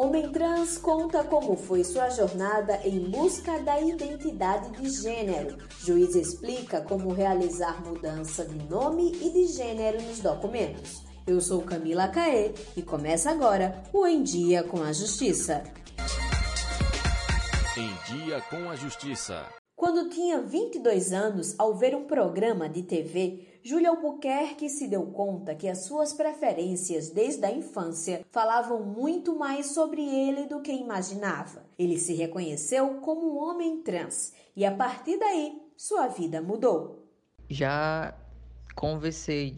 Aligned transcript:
Homem 0.00 0.30
trans 0.30 0.78
conta 0.78 1.24
como 1.24 1.56
foi 1.56 1.82
sua 1.82 2.08
jornada 2.08 2.78
em 2.84 3.10
busca 3.10 3.58
da 3.58 3.80
identidade 3.80 4.70
de 4.80 4.88
gênero. 4.90 5.58
Juiz 5.80 6.14
explica 6.14 6.80
como 6.80 7.12
realizar 7.12 7.84
mudança 7.84 8.44
de 8.44 8.64
nome 8.68 9.10
e 9.20 9.28
de 9.28 9.48
gênero 9.48 10.00
nos 10.00 10.20
documentos. 10.20 11.02
Eu 11.26 11.40
sou 11.40 11.62
Camila 11.62 12.06
Caê 12.06 12.54
e 12.76 12.80
começa 12.80 13.28
agora 13.28 13.82
o 13.92 14.06
Em 14.06 14.22
Dia 14.22 14.62
com 14.62 14.80
a 14.84 14.92
Justiça. 14.92 15.64
Em 17.76 18.14
Dia 18.14 18.40
com 18.42 18.70
a 18.70 18.76
Justiça. 18.76 19.46
Quando 19.74 20.10
tinha 20.10 20.40
22 20.40 21.12
anos, 21.12 21.56
ao 21.58 21.74
ver 21.76 21.96
um 21.96 22.04
programa 22.04 22.68
de 22.68 22.84
TV, 22.84 23.47
Júlia 23.62 23.90
Albuquerque 23.90 24.68
se 24.68 24.88
deu 24.88 25.06
conta 25.06 25.54
que 25.54 25.68
as 25.68 25.84
suas 25.84 26.12
preferências 26.12 27.10
desde 27.10 27.44
a 27.44 27.50
infância 27.50 28.24
falavam 28.30 28.82
muito 28.82 29.36
mais 29.36 29.66
sobre 29.66 30.02
ele 30.02 30.46
do 30.46 30.60
que 30.60 30.72
imaginava. 30.72 31.64
Ele 31.78 31.98
se 31.98 32.14
reconheceu 32.14 33.00
como 33.00 33.32
um 33.32 33.38
homem 33.38 33.82
trans 33.82 34.32
e 34.56 34.64
a 34.64 34.74
partir 34.74 35.18
daí 35.18 35.60
sua 35.76 36.08
vida 36.08 36.40
mudou. 36.40 37.06
Já 37.48 38.14
conversei 38.74 39.56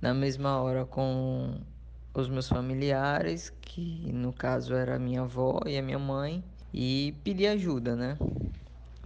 na 0.00 0.14
mesma 0.14 0.60
hora 0.60 0.84
com 0.84 1.54
os 2.14 2.28
meus 2.28 2.48
familiares, 2.48 3.50
que 3.60 4.12
no 4.12 4.32
caso 4.32 4.74
era 4.74 4.96
a 4.96 4.98
minha 4.98 5.22
avó 5.22 5.60
e 5.66 5.76
a 5.76 5.82
minha 5.82 5.98
mãe, 5.98 6.44
e 6.72 7.14
pedi 7.24 7.46
ajuda, 7.46 7.96
né? 7.96 8.16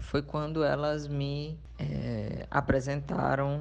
foi 0.09 0.23
quando 0.23 0.65
elas 0.65 1.07
me 1.07 1.59
é, 1.79 2.47
apresentaram 2.51 3.61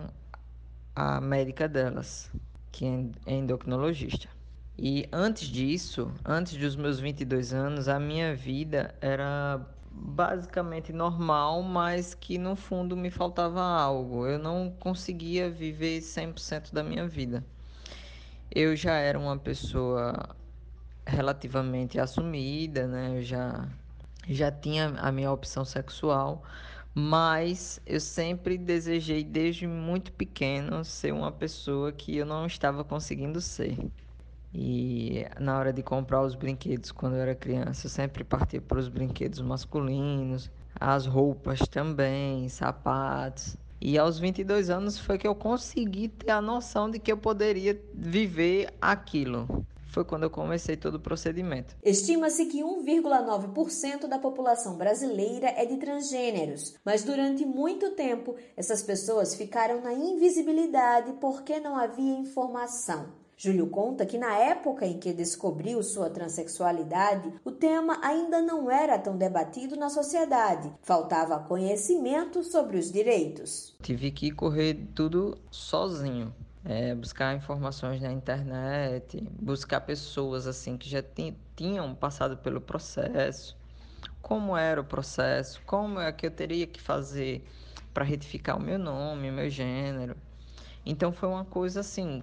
a 1.00 1.22
médica 1.22 1.68
delas, 1.68 2.32
que 2.72 2.84
é 3.28 3.36
endocrinologista. 3.36 4.28
E 4.76 5.08
antes 5.14 5.48
disso, 5.48 6.12
antes 6.26 6.58
dos 6.58 6.76
meus 6.76 7.00
22 7.00 7.54
anos, 7.54 7.88
a 7.88 8.00
minha 8.00 8.36
vida 8.36 8.96
era 9.00 9.62
basicamente 9.92 10.92
normal, 10.92 11.62
mas 11.62 12.16
que 12.16 12.40
no 12.40 12.56
fundo 12.56 12.98
me 12.98 13.12
faltava 13.12 13.62
algo. 13.62 14.26
Eu 14.26 14.40
não 14.40 14.74
conseguia 14.80 15.52
viver 15.52 16.00
100% 16.02 16.74
da 16.74 16.82
minha 16.82 17.08
vida. 17.08 17.46
Eu 18.50 18.76
já 18.76 18.94
era 18.94 19.20
uma 19.20 19.38
pessoa 19.38 20.36
relativamente 21.06 22.00
assumida, 22.00 22.88
né? 22.88 23.20
Eu 23.20 23.22
já 23.22 23.70
já 24.28 24.52
tinha 24.52 24.88
a 24.98 25.12
minha 25.12 25.32
opção 25.32 25.64
sexual, 25.64 26.44
mas 27.00 27.80
eu 27.86 28.00
sempre 28.00 28.58
desejei 28.58 29.24
desde 29.24 29.68
muito 29.68 30.12
pequeno 30.12 30.84
ser 30.84 31.14
uma 31.14 31.32
pessoa 31.32 31.92
que 31.92 32.18
eu 32.18 32.26
não 32.26 32.48
estava 32.48 32.84
conseguindo 32.84 33.40
ser. 33.40 33.78
E 34.52 35.24
na 35.40 35.60
hora 35.60 35.72
de 35.72 35.84
comprar 35.84 36.24
os 36.24 36.34
brinquedos 36.34 36.92
quando 36.92 37.16
eu 37.16 37.22
era 37.22 37.36
criança, 37.36 37.86
eu 37.86 37.92
sempre 37.92 38.24
partia 38.24 38.60
para 38.60 38.80
os 38.80 38.90
brinquedos 38.90 39.40
masculinos, 39.42 40.50
as 40.80 41.06
roupas 41.06 41.60
também, 41.70 42.50
sapatos. 42.50 43.56
E 43.80 43.96
aos 43.96 44.18
22 44.18 44.72
anos 44.72 44.98
foi 44.98 45.20
que 45.20 45.28
eu 45.28 45.36
consegui 45.36 46.08
ter 46.08 46.32
a 46.32 46.42
noção 46.42 46.90
de 46.90 46.98
que 46.98 47.12
eu 47.12 47.18
poderia 47.18 47.80
viver 47.94 48.74
aquilo 48.82 49.64
foi 49.88 50.04
quando 50.04 50.24
eu 50.24 50.30
comecei 50.30 50.76
todo 50.76 50.96
o 50.96 51.00
procedimento. 51.00 51.76
Estima-se 51.84 52.46
que 52.46 52.62
1,9% 52.62 54.08
da 54.08 54.20
população 54.20 54.76
brasileira 54.76 55.48
é 55.48 55.66
de 55.66 55.78
transgêneros, 55.78 56.76
mas 56.84 57.04
durante 57.04 57.46
muito 57.46 57.92
tempo 57.92 58.36
essas 58.56 58.84
pessoas 58.84 59.36
ficaram 59.36 59.82
na 59.82 59.94
invisibilidade 59.94 61.14
porque 61.20 61.60
não 61.60 61.76
havia 61.76 62.14
informação. 62.18 63.28
Júlio 63.40 63.68
conta 63.68 64.04
que 64.04 64.18
na 64.18 64.36
época 64.36 64.84
em 64.84 64.98
que 64.98 65.14
descobriu 65.14 65.84
sua 65.84 66.10
transexualidade, 66.10 67.32
o 67.46 67.52
tema 67.52 68.00
ainda 68.02 68.42
não 68.42 68.72
era 68.72 68.98
tão 68.98 69.16
debatido 69.16 69.76
na 69.76 69.92
sociedade. 69.92 70.74
Faltava 70.82 71.38
conhecimento 71.38 72.44
sobre 72.44 72.80
os 72.80 72.92
direitos. 72.92 73.76
Tive 73.84 74.10
que 74.10 74.32
correr 74.32 74.88
tudo 74.96 75.38
sozinho 75.52 76.34
é, 76.68 76.94
buscar 76.94 77.34
informações 77.34 78.02
na 78.02 78.12
internet, 78.12 79.26
buscar 79.40 79.80
pessoas 79.80 80.46
assim 80.46 80.78
que 80.78 80.90
já 80.90 81.02
tinham 81.56 81.96
passado 81.96 82.36
pelo 82.38 82.60
processo, 82.60 83.56
como 84.22 84.56
era 84.58 84.82
o 84.82 84.84
processo, 84.84 85.62
como 85.66 85.98
é 85.98 86.12
que 86.12 86.28
eu 86.28 86.32
teria 86.32 86.68
que 86.68 86.82
fazer 86.82 87.42
para 87.94 88.04
retificar 88.04 88.58
o 88.58 88.62
meu 88.62 88.78
nome, 88.78 89.30
o 89.30 89.34
meu 89.34 89.50
gênero. 89.50 90.18
Então 90.86 91.14
foi 91.14 91.30
uma 91.30 91.46
coisa 91.46 91.80
assim 91.80 92.22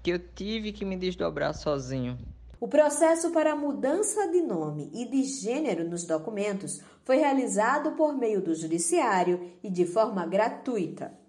que 0.00 0.10
eu 0.10 0.18
tive 0.20 0.70
que 0.70 0.84
me 0.84 0.96
desdobrar 0.96 1.52
sozinho. 1.52 2.16
O 2.60 2.68
processo 2.68 3.32
para 3.32 3.52
a 3.52 3.56
mudança 3.56 4.28
de 4.28 4.42
nome 4.42 4.90
e 4.94 5.04
de 5.06 5.24
gênero 5.24 5.88
nos 5.88 6.04
documentos 6.04 6.80
foi 7.02 7.16
realizado 7.16 7.92
por 7.96 8.12
meio 8.12 8.40
do 8.40 8.54
judiciário 8.54 9.50
e 9.60 9.68
de 9.68 9.84
forma 9.84 10.24
gratuita 10.24 11.20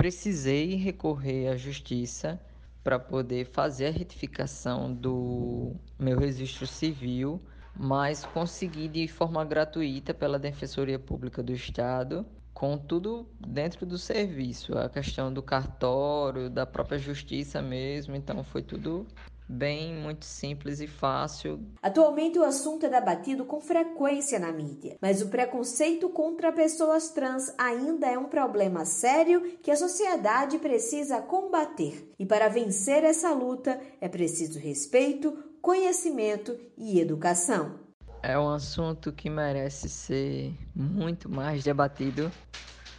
precisei 0.00 0.76
recorrer 0.76 1.48
à 1.48 1.56
justiça 1.58 2.40
para 2.82 2.98
poder 2.98 3.44
fazer 3.44 3.88
a 3.88 3.90
retificação 3.90 4.90
do 4.94 5.76
meu 5.98 6.18
registro 6.18 6.66
civil, 6.66 7.38
mas 7.74 8.24
consegui 8.24 8.88
de 8.88 9.06
forma 9.06 9.44
gratuita 9.44 10.14
pela 10.14 10.38
Defensoria 10.38 10.98
Pública 10.98 11.42
do 11.42 11.52
Estado, 11.52 12.24
com 12.52 12.76
tudo 12.76 13.26
dentro 13.40 13.86
do 13.86 13.96
serviço, 13.96 14.76
a 14.76 14.88
questão 14.88 15.32
do 15.32 15.42
cartório, 15.42 16.50
da 16.50 16.66
própria 16.66 16.98
justiça 16.98 17.62
mesmo, 17.62 18.14
então 18.14 18.42
foi 18.44 18.62
tudo 18.62 19.06
bem, 19.50 19.94
muito 19.94 20.24
simples 20.24 20.80
e 20.80 20.86
fácil. 20.86 21.60
Atualmente 21.82 22.38
o 22.38 22.44
assunto 22.44 22.86
é 22.86 22.88
debatido 22.88 23.44
com 23.44 23.60
frequência 23.60 24.38
na 24.38 24.52
mídia, 24.52 24.96
mas 25.00 25.20
o 25.20 25.28
preconceito 25.28 26.08
contra 26.08 26.52
pessoas 26.52 27.10
trans 27.10 27.52
ainda 27.58 28.06
é 28.06 28.16
um 28.16 28.28
problema 28.28 28.84
sério 28.84 29.58
que 29.60 29.70
a 29.70 29.76
sociedade 29.76 30.58
precisa 30.58 31.20
combater. 31.20 32.12
E 32.18 32.24
para 32.24 32.48
vencer 32.48 33.02
essa 33.02 33.32
luta 33.32 33.80
é 34.00 34.08
preciso 34.08 34.58
respeito, 34.58 35.36
conhecimento 35.60 36.56
e 36.78 37.00
educação. 37.00 37.89
É 38.22 38.38
um 38.38 38.50
assunto 38.50 39.10
que 39.12 39.30
merece 39.30 39.88
ser 39.88 40.54
muito 40.74 41.26
mais 41.26 41.64
debatido, 41.64 42.30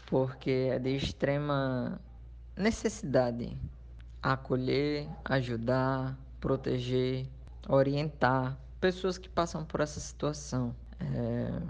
porque 0.08 0.70
é 0.72 0.80
de 0.80 0.96
extrema 0.96 2.02
necessidade 2.58 3.56
acolher, 4.22 5.08
ajudar, 5.26 6.18
proteger, 6.40 7.28
orientar 7.68 8.58
pessoas 8.80 9.20
que 9.20 9.30
passam 9.30 9.64
por 9.64 9.81
essa 9.81 10.00
situação. 10.00 10.76
É, 11.00 11.62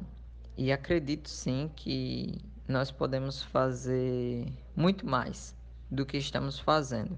e 0.58 0.72
acredito 0.72 1.30
sim 1.30 1.70
que 1.76 2.42
nós 2.68 2.90
podemos 2.90 3.42
fazer 3.44 4.48
muito 4.76 5.06
mais 5.06 5.54
do 5.90 6.06
que 6.06 6.18
estamos 6.18 6.58
fazendo. 6.58 7.18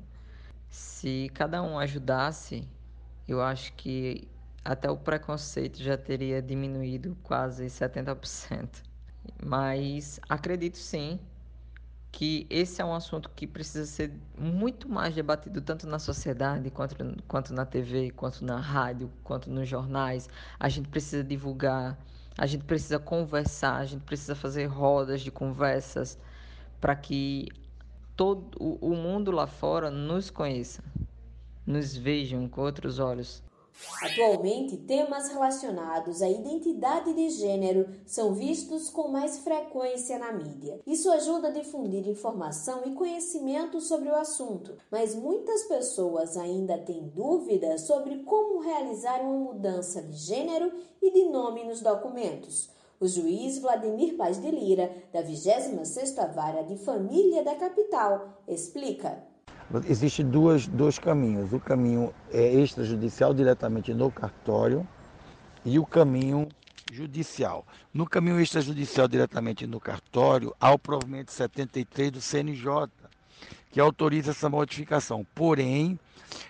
Se 0.68 1.30
cada 1.36 1.62
um 1.62 1.78
ajudasse, 1.78 2.68
eu 3.28 3.40
acho 3.40 3.72
que 3.74 4.28
até 4.63 4.90
o 4.90 4.97
preconceito 4.97 5.81
já 5.81 5.97
teria 5.97 6.41
diminuído 6.41 7.18
quase 7.24 7.66
70%. 7.66 8.84
Mas 9.44 10.19
acredito 10.29 10.78
sim 10.78 11.19
que 12.12 12.46
esse 12.50 12.79
é 12.79 12.85
um 12.85 12.94
assunto 12.94 13.29
que 13.31 13.47
precisa 13.47 13.85
ser 13.85 14.13
muito 14.38 14.88
mais 14.88 15.16
debatido 15.16 15.59
tanto 15.62 15.88
na 15.88 15.97
sociedade 15.97 16.69
quanto, 16.69 16.96
quanto 17.28 17.53
na 17.53 17.66
TV, 17.66 18.12
quanto 18.12 18.46
na 18.46 18.59
rádio, 18.59 19.12
quanto 19.24 19.50
nos 19.50 19.68
jornais. 19.68 20.29
A 20.59 20.69
gente 20.69 20.88
precisa 20.90 21.24
divulgar, 21.24 21.97
a 22.38 22.45
gente 22.45 22.66
precisa 22.66 23.00
conversar, 23.00 23.78
a 23.78 23.85
gente 23.85 24.03
precisa 24.03 24.35
fazer 24.35 24.66
rodas 24.66 25.22
de 25.22 25.31
conversas 25.31 26.19
para 26.80 26.95
que 26.95 27.47
todo 28.16 28.57
o, 28.59 28.91
o 28.91 28.95
mundo 28.95 29.31
lá 29.31 29.47
fora 29.47 29.90
nos 29.90 30.30
conheça, 30.30 30.84
nos 31.66 31.95
vejam 31.95 32.47
com 32.47 32.62
outros 32.62 33.00
olhos. 33.00 33.41
Atualmente, 34.02 34.78
temas 34.78 35.30
relacionados 35.30 36.22
à 36.22 36.30
identidade 36.30 37.14
de 37.14 37.30
gênero 37.30 37.90
são 38.06 38.34
vistos 38.34 38.90
com 38.90 39.08
mais 39.08 39.40
frequência 39.40 40.20
na 40.20 40.31
mídia. 40.31 40.80
Isso 40.86 41.10
ajuda 41.12 41.48
a 41.48 41.52
difundir 41.52 42.08
informação 42.08 42.81
e 42.86 42.94
conhecimento 42.94 43.80
sobre 43.81 44.10
o 44.10 44.16
assunto, 44.16 44.78
mas 44.92 45.16
muitas 45.16 45.64
pessoas 45.64 46.38
ainda 46.38 46.78
têm 46.78 47.08
dúvidas 47.10 47.81
sobre 47.81 48.24
como 48.24 48.60
realizar 48.60 49.22
uma 49.22 49.38
mudança 49.38 50.02
de 50.02 50.18
gênero 50.18 50.72
e 51.02 51.12
de 51.12 51.26
nome 51.26 51.64
nos 51.64 51.81
documentos. 51.81 52.69
O 53.00 53.08
juiz 53.08 53.60
Vladimir 53.60 54.16
Paz 54.16 54.40
de 54.40 54.50
Lira, 54.50 54.90
da 55.12 55.22
26ª 55.22 56.34
Vara 56.34 56.64
de 56.64 56.78
Família 56.78 57.44
da 57.44 57.56
capital, 57.56 58.30
explica. 58.48 59.32
Existem 59.88 60.25
duas, 60.25 60.68
dois 60.68 61.00
caminhos. 61.00 61.54
O 61.54 61.60
caminho 61.60 62.13
é 62.31 62.54
extrajudicial, 62.54 63.33
diretamente 63.33 63.94
no 63.94 64.12
cartório, 64.12 64.88
e 65.65 65.80
o 65.80 65.86
caminho 65.86 66.48
judicial. 66.92 67.65
No 67.94 68.06
caminho 68.06 68.39
extrajudicial, 68.39 69.07
diretamente 69.07 69.65
no 69.65 69.80
cartório, 69.80 70.56
há 70.60 70.71
o 70.71 70.80
provimento 70.80 71.31
73 71.31 72.12
do 72.12 72.21
CNJ, 72.21 72.89
que 73.71 73.80
autoriza 73.80 74.31
essa 74.31 74.50
modificação. 74.50 75.25
Porém, 75.33 76.00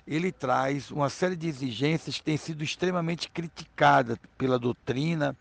ele 0.06 0.32
traz 0.32 0.92
uma 0.92 1.10
série 1.10 1.36
de 1.36 1.48
exigências 1.48 2.18
que 2.18 2.24
têm 2.24 2.38
sido 2.38 2.64
extremamente 2.64 3.30
criticadas 3.30 4.18
pela 4.38 4.60
doutrina 4.60 5.36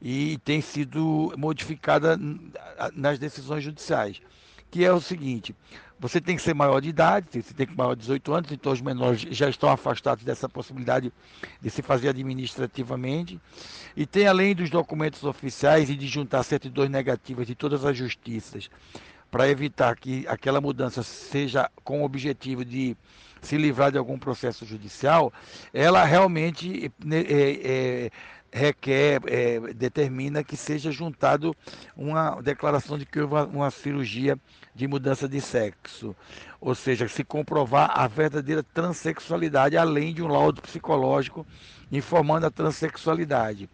e 0.00 0.38
tem 0.38 0.60
sido 0.60 1.32
modificada 1.36 2.18
nas 2.94 3.18
decisões 3.18 3.62
judiciais, 3.64 4.20
que 4.70 4.84
é 4.84 4.92
o 4.92 5.00
seguinte: 5.00 5.54
você 5.98 6.20
tem 6.20 6.36
que 6.36 6.42
ser 6.42 6.54
maior 6.54 6.80
de 6.80 6.88
idade, 6.88 7.26
você 7.30 7.54
tem 7.54 7.66
que 7.66 7.72
ter 7.72 7.78
maior 7.78 7.94
de 7.94 8.00
18 8.00 8.32
anos, 8.32 8.52
então 8.52 8.72
os 8.72 8.80
menores 8.80 9.20
já 9.30 9.48
estão 9.48 9.68
afastados 9.68 10.24
dessa 10.24 10.48
possibilidade 10.48 11.12
de 11.60 11.70
se 11.70 11.82
fazer 11.82 12.08
administrativamente. 12.08 13.40
E 13.96 14.06
tem, 14.06 14.26
além 14.26 14.54
dos 14.54 14.70
documentos 14.70 15.24
oficiais 15.24 15.90
e 15.90 15.96
de 15.96 16.06
juntar 16.06 16.42
certidões 16.44 16.90
negativas 16.90 17.46
de 17.46 17.54
todas 17.54 17.84
as 17.84 17.96
justiças, 17.96 18.70
para 19.30 19.48
evitar 19.48 19.96
que 19.96 20.26
aquela 20.26 20.60
mudança 20.60 21.02
seja 21.02 21.70
com 21.84 22.02
o 22.02 22.04
objetivo 22.04 22.64
de 22.64 22.96
se 23.40 23.56
livrar 23.56 23.92
de 23.92 23.98
algum 23.98 24.18
processo 24.18 24.64
judicial, 24.64 25.32
ela 25.72 26.04
realmente 26.04 26.90
né, 27.04 27.20
é, 27.20 27.60
é, 27.64 28.10
requer, 28.52 29.20
é, 29.26 29.60
determina 29.74 30.42
que 30.42 30.56
seja 30.56 30.90
juntado 30.90 31.54
uma 31.96 32.40
declaração 32.40 32.98
de 32.98 33.04
que 33.04 33.20
houve 33.20 33.34
uma, 33.54 33.70
cirurgia 33.70 34.38
de 34.74 34.86
mudança 34.86 35.28
de 35.28 35.40
sexo. 35.40 36.14
Ou 36.60 36.74
seja, 36.74 37.06
se 37.08 37.22
comprovar 37.24 37.90
a 37.94 38.06
verdadeira 38.06 38.62
transexualidade, 38.62 39.76
além 39.76 40.14
de 40.14 40.22
um 40.22 40.28
laudo 40.28 40.62
psicológico 40.62 41.46
informando 41.90 42.46
a 42.46 42.50
transexualidade. 42.50 43.68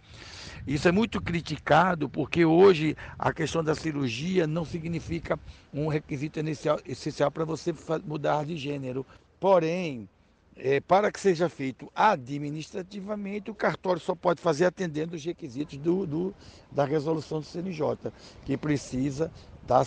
Isso 0.67 0.88
é 0.88 0.93
muito 0.93 1.21
criticado 1.21 2.09
porque 2.09 2.44
hoje 2.44 2.97
a 3.19 3.32
questão 3.32 3.62
da 3.62 3.75
cirurgia 3.75 4.47
não 4.47 4.65
significa 4.65 5.38
um 5.73 5.88
requisito 5.88 6.38
inicial, 6.38 6.81
essencial 6.87 7.31
para 7.31 7.44
você 7.44 7.75
mudar 8.05 8.47
de 8.47 8.56
gênero. 8.56 9.05
Porém, 9.38 10.09
é, 10.56 10.81
para 10.81 11.11
que 11.11 11.19
seja 11.21 11.49
feito 11.49 11.91
administrativamente, 11.95 13.51
o 13.51 13.55
cartório 13.55 14.01
só 14.01 14.15
pode 14.15 14.41
fazer 14.41 14.67
atendendo 14.67 15.17
os 15.17 15.25
requisitos 15.25 15.79
do, 15.79 16.06
do 16.06 16.35
da 16.71 16.85
resolução 16.85 17.41
do 17.41 17.47
CNJ, 17.47 18.12
que 18.45 18.56
precisa 18.56 19.33
da, 19.62 19.83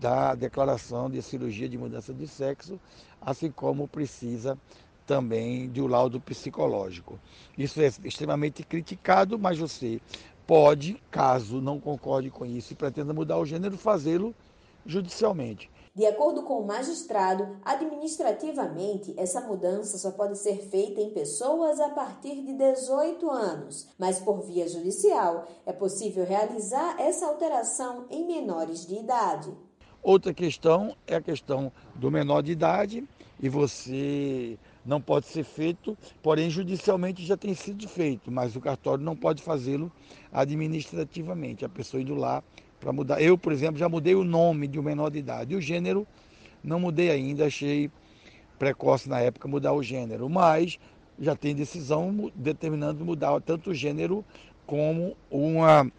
da 0.00 0.34
declaração 0.34 1.08
de 1.08 1.22
cirurgia 1.22 1.68
de 1.68 1.78
mudança 1.78 2.12
de 2.12 2.26
sexo, 2.26 2.80
assim 3.20 3.50
como 3.50 3.86
precisa 3.86 4.58
também 5.06 5.68
de 5.70 5.80
um 5.80 5.86
laudo 5.86 6.20
psicológico. 6.20 7.20
Isso 7.56 7.80
é 7.80 7.88
extremamente 8.04 8.62
criticado, 8.64 9.38
mas 9.38 9.58
você 9.58 10.00
pode, 10.46 11.00
caso 11.10 11.60
não 11.60 11.80
concorde 11.80 12.30
com 12.30 12.44
isso 12.44 12.72
e 12.72 12.76
pretenda 12.76 13.12
mudar 13.14 13.38
o 13.38 13.46
gênero, 13.46 13.76
fazê-lo 13.78 14.34
judicialmente. 14.84 15.69
De 15.92 16.06
acordo 16.06 16.44
com 16.44 16.60
o 16.60 16.66
magistrado, 16.66 17.56
administrativamente, 17.64 19.12
essa 19.16 19.40
mudança 19.40 19.98
só 19.98 20.12
pode 20.12 20.38
ser 20.38 20.58
feita 20.68 21.00
em 21.00 21.10
pessoas 21.10 21.80
a 21.80 21.88
partir 21.88 22.42
de 22.42 22.52
18 22.52 23.28
anos, 23.28 23.88
mas 23.98 24.20
por 24.20 24.40
via 24.40 24.68
judicial 24.68 25.48
é 25.66 25.72
possível 25.72 26.24
realizar 26.24 26.94
essa 27.00 27.26
alteração 27.26 28.06
em 28.08 28.24
menores 28.24 28.86
de 28.86 28.94
idade. 28.94 29.52
Outra 30.00 30.32
questão 30.32 30.96
é 31.08 31.16
a 31.16 31.20
questão 31.20 31.72
do 31.96 32.08
menor 32.08 32.42
de 32.42 32.52
idade 32.52 33.06
e 33.42 33.48
você 33.48 34.56
não 34.86 35.00
pode 35.00 35.26
ser 35.26 35.42
feito, 35.42 35.98
porém 36.22 36.48
judicialmente 36.48 37.26
já 37.26 37.36
tem 37.36 37.52
sido 37.52 37.88
feito, 37.88 38.30
mas 38.30 38.54
o 38.54 38.60
cartório 38.60 39.04
não 39.04 39.16
pode 39.16 39.42
fazê-lo 39.42 39.90
administrativamente. 40.32 41.64
A 41.64 41.68
pessoa 41.68 42.00
indo 42.00 42.14
lá 42.14 42.42
para 42.80 42.92
mudar. 42.92 43.20
Eu, 43.20 43.36
por 43.36 43.52
exemplo, 43.52 43.78
já 43.78 43.88
mudei 43.88 44.14
o 44.14 44.24
nome 44.24 44.66
de 44.66 44.80
um 44.80 44.82
menor 44.82 45.10
de 45.10 45.18
idade. 45.18 45.54
O 45.54 45.60
gênero 45.60 46.06
não 46.64 46.80
mudei 46.80 47.10
ainda, 47.10 47.46
achei 47.46 47.90
precoce 48.58 49.08
na 49.08 49.20
época 49.20 49.46
mudar 49.46 49.72
o 49.72 49.82
gênero, 49.82 50.28
mas 50.28 50.78
já 51.18 51.36
tem 51.36 51.54
decisão 51.54 52.30
determinando 52.34 53.04
mudar 53.04 53.40
tanto 53.40 53.70
o 53.70 53.74
gênero 53.74 54.24
como 54.66 55.16
uma 55.30 55.90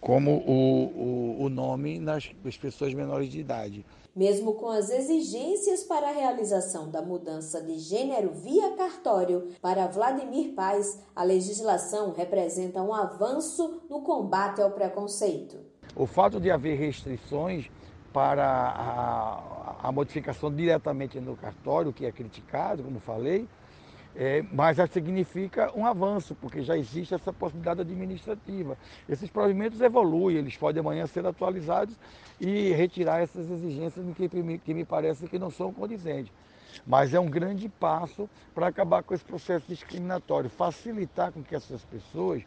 como 0.00 0.30
o, 0.30 1.40
o, 1.40 1.44
o 1.44 1.48
nome 1.48 1.98
nas, 1.98 2.30
nas 2.44 2.56
pessoas 2.56 2.94
menores 2.94 3.30
de 3.30 3.40
idade. 3.40 3.84
Mesmo 4.14 4.54
com 4.54 4.68
as 4.68 4.90
exigências 4.90 5.82
para 5.84 6.08
a 6.08 6.12
realização 6.12 6.88
da 6.88 7.02
mudança 7.02 7.60
de 7.60 7.78
gênero 7.78 8.32
via 8.32 8.72
cartório, 8.72 9.48
para 9.60 9.86
Vladimir 9.86 10.54
Paz, 10.54 11.00
a 11.14 11.22
legislação 11.22 12.12
representa 12.12 12.82
um 12.82 12.94
avanço 12.94 13.82
no 13.88 14.02
combate 14.02 14.60
ao 14.60 14.70
preconceito. 14.70 15.56
O 15.98 16.06
fato 16.06 16.38
de 16.38 16.48
haver 16.48 16.78
restrições 16.78 17.68
para 18.12 18.46
a, 18.46 19.88
a 19.88 19.90
modificação 19.90 20.48
diretamente 20.54 21.18
no 21.18 21.36
cartório, 21.36 21.92
que 21.92 22.06
é 22.06 22.12
criticado, 22.12 22.84
como 22.84 23.00
falei, 23.00 23.48
é, 24.14 24.44
mas 24.52 24.76
já 24.76 24.86
significa 24.86 25.76
um 25.76 25.84
avanço, 25.84 26.36
porque 26.36 26.62
já 26.62 26.78
existe 26.78 27.14
essa 27.14 27.32
possibilidade 27.32 27.80
administrativa. 27.80 28.78
Esses 29.08 29.28
provimentos 29.28 29.80
evoluem, 29.80 30.36
eles 30.36 30.56
podem 30.56 30.78
amanhã 30.78 31.04
ser 31.08 31.26
atualizados 31.26 31.98
e 32.40 32.70
retirar 32.74 33.20
essas 33.20 33.50
exigências 33.50 34.06
que, 34.16 34.58
que 34.58 34.74
me 34.74 34.84
parece 34.84 35.26
que 35.26 35.36
não 35.36 35.50
são 35.50 35.72
condizentes. 35.72 36.32
Mas 36.86 37.12
é 37.12 37.18
um 37.18 37.28
grande 37.28 37.68
passo 37.68 38.30
para 38.54 38.68
acabar 38.68 39.02
com 39.02 39.14
esse 39.14 39.24
processo 39.24 39.66
discriminatório, 39.66 40.48
facilitar 40.48 41.32
com 41.32 41.42
que 41.42 41.56
essas 41.56 41.84
pessoas 41.84 42.44